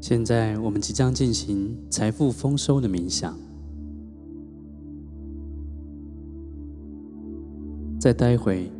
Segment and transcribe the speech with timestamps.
[0.00, 3.36] 现在我们即将进行财富丰收的冥想。
[7.98, 8.72] 再待会，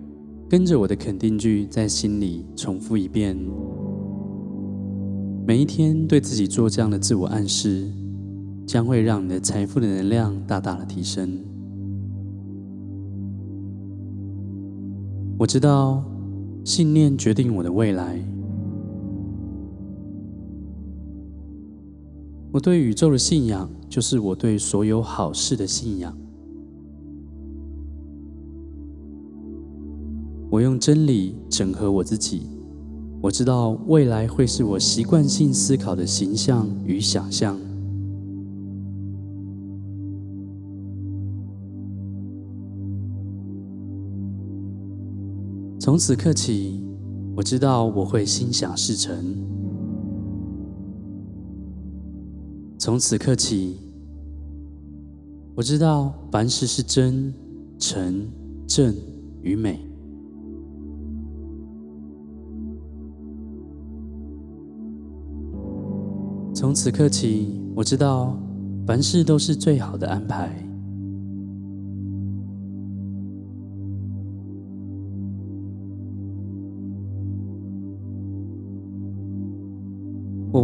[0.48, 3.36] 跟着我的肯定句在心里重复一遍。
[5.47, 7.87] 每一天对自己做这样的自我暗示，
[8.66, 11.38] 将会让你的财富的能量大大的提升。
[15.38, 16.02] 我知道，
[16.64, 18.19] 信念决定我的未来。
[22.53, 26.17] 我对宇宙的信仰，就是我对所有好事的信仰。
[30.50, 32.43] 我用真理整合我自己，
[33.23, 37.56] 我知道未来会是我习惯性思考的形象与想象。
[45.79, 46.82] 从此刻起，
[47.37, 49.60] 我知道我会心想事成。
[52.90, 53.76] 从此刻起，
[55.54, 57.32] 我知道凡事是真、
[57.78, 58.26] 诚、
[58.66, 58.92] 正
[59.42, 59.78] 与美。
[66.52, 68.37] 从此刻起，我知道
[68.84, 70.69] 凡事都是最好的安排。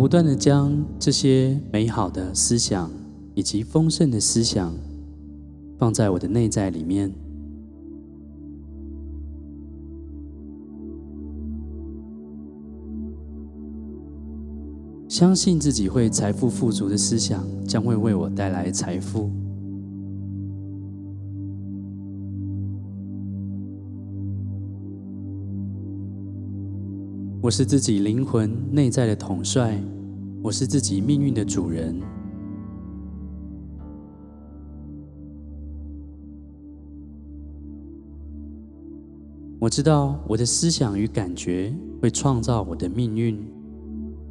[0.06, 2.88] 不断的将这些美好的思想
[3.34, 4.72] 以及丰盛的思想
[5.80, 7.12] 放在我的内在里面，
[15.08, 19.28] 相信自己会财富富足的思想将会为我带来财富。
[27.46, 29.80] 我是自己灵魂内在的统帅，
[30.42, 31.96] 我是自己命运的主人。
[39.60, 41.72] 我知道我的思想与感觉
[42.02, 43.40] 会创造我的命运。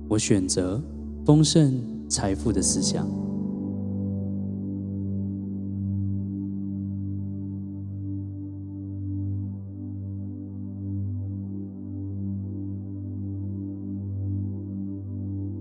[0.09, 0.83] 我选择
[1.25, 3.07] 丰盛财富的思想。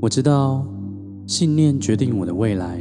[0.05, 0.67] 我知道，
[1.27, 2.79] 信念决定我的未来。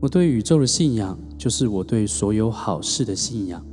[0.00, 3.64] 我对宇宙的信仰，就是我对所有好事的信仰。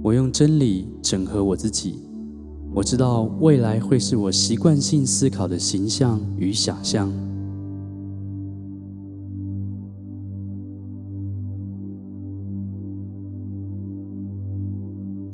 [0.00, 1.98] 我用真理整合我自己。
[2.72, 7.12] 我知道未来会是我习惯性思考的形象与想象。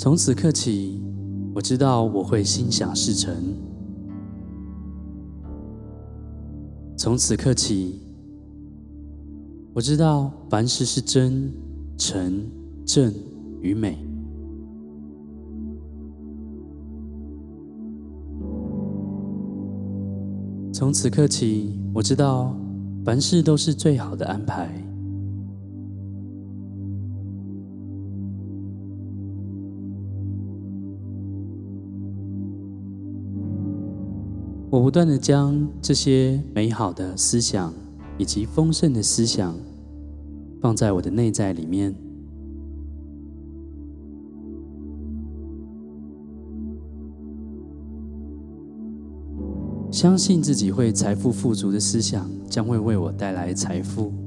[0.01, 0.99] 从此刻起，
[1.55, 3.35] 我知道我会心想事成。
[6.97, 8.01] 从此刻起，
[9.75, 11.53] 我知道凡事是真、
[11.99, 12.47] 诚、
[12.87, 13.13] 正
[13.61, 13.99] 与美。
[20.73, 22.57] 从此刻起，我知道
[23.05, 24.73] 凡事都是最好的安排。
[34.71, 37.75] 我不断的将这些美好的思想
[38.17, 39.53] 以及丰盛的思想
[40.61, 41.93] 放在我的内在里面，
[49.91, 54.20] 相信自己会财富富足的思想将会为我带来财富。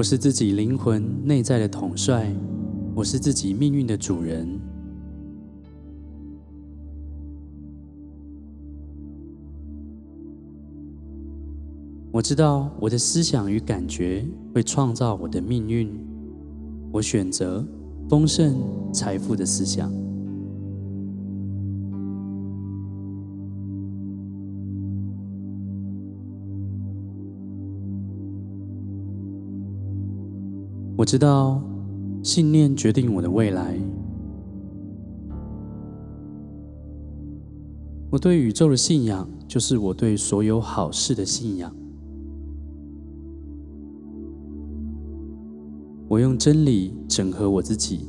[0.00, 2.34] 我是自己灵魂内在的统帅，
[2.94, 4.58] 我是自己命运的主人。
[12.10, 14.24] 我知道我的思想与感觉
[14.54, 15.94] 会创造我的命运。
[16.90, 17.62] 我选择
[18.08, 18.56] 丰盛
[18.94, 19.92] 财富的思想。
[31.00, 31.62] 我知道，
[32.22, 33.74] 信念决定我的未来。
[38.10, 41.74] 我对宇宙的信仰，就是我对所有好事的信仰。
[46.06, 48.00] 我用真理整合我自己。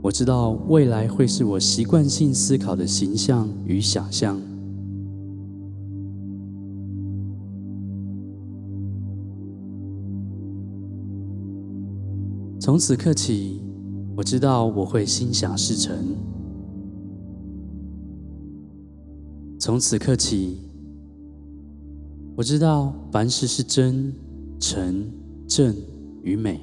[0.00, 4.40] 我知道未来会是我习惯性思考的形象与想象。
[12.72, 13.60] 从此刻起，
[14.16, 15.94] 我知道我会心想事成。
[19.60, 20.56] 从此刻起，
[22.34, 24.10] 我知道凡事是真、
[24.58, 25.04] 诚、
[25.46, 25.76] 正
[26.22, 26.62] 与美。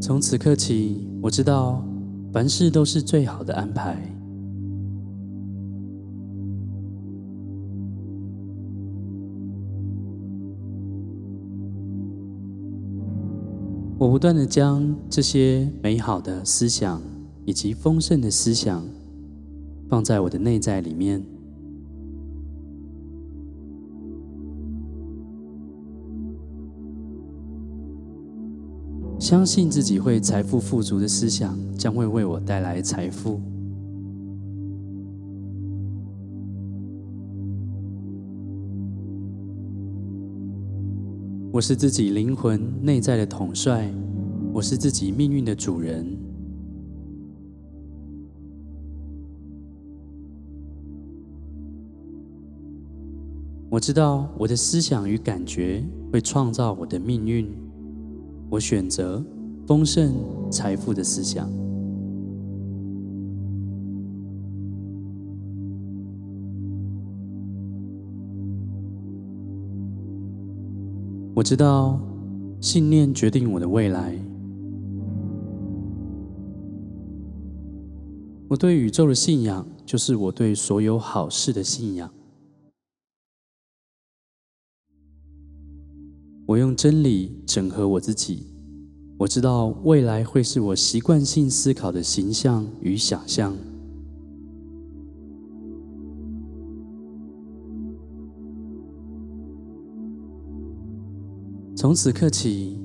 [0.00, 1.80] 从此刻起，我知道
[2.32, 4.17] 凡事都是最好的安排。
[13.98, 17.02] 我不断的将这些美好的思想
[17.44, 18.86] 以及丰盛的思想
[19.88, 21.20] 放在我的内在里面，
[29.18, 33.40] 相信自己会财富富足的思想将会为我带来财富。
[41.58, 43.92] 我是自己灵魂内在的统帅，
[44.52, 46.16] 我是自己命运的主人。
[53.68, 57.52] 我知道我的思想与感觉会创造我的命运。
[58.48, 59.20] 我选择
[59.66, 60.14] 丰盛
[60.52, 61.50] 财富的思想。
[71.38, 72.00] 我知道
[72.60, 74.12] 信念决定我的未来。
[78.48, 82.12] 我对宇宙的信仰，就是我对所有好事的信仰。
[86.44, 88.48] 我用真理整合我自己，
[89.16, 93.56] 我知道未来会是我习惯性思考的形象与想象。
[101.78, 102.76] 从此刻起，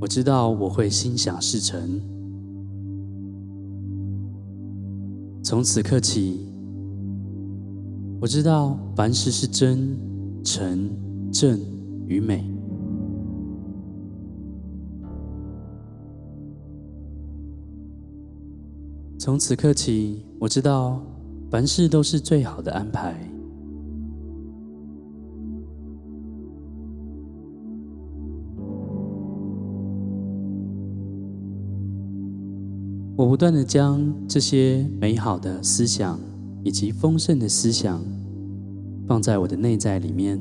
[0.00, 2.00] 我知道我会心想事成。
[5.42, 6.46] 从此刻起，
[8.20, 9.98] 我知道凡事是真、
[10.44, 10.88] 诚、
[11.32, 11.58] 正
[12.06, 12.48] 与美。
[19.18, 21.02] 从此刻起，我知道
[21.50, 23.18] 凡事都是最好的安排。
[33.36, 36.18] 不断地将这些美好的思想
[36.64, 38.02] 以及丰盛的思想
[39.06, 40.40] 放在我的内在里面。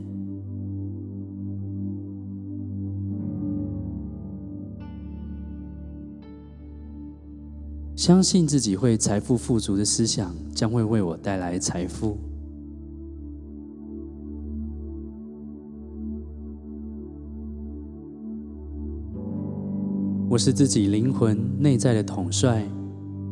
[7.97, 12.17] 相信自己会财富富足的思想，将会为我带来财富。
[20.29, 22.65] 我是自己灵魂内在的统帅，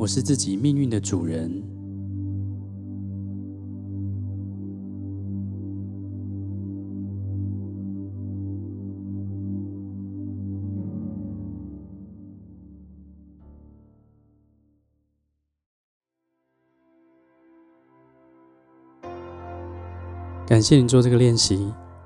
[0.03, 1.63] 我是自己命运的主人。
[20.45, 21.73] 感谢你做这个练习。